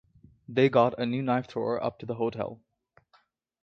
[0.49, 2.59] They got a new knife-thrower up to the hotel.